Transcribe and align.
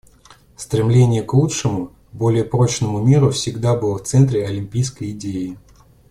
Стремление 0.55 1.21
к 1.21 1.31
лучшему, 1.35 1.91
более 2.11 2.43
прочному 2.43 3.05
миру 3.05 3.29
всегда 3.29 3.75
было 3.75 3.99
в 3.99 4.03
центре 4.03 4.47
олимпийской 4.47 5.11
идеи. 5.11 5.57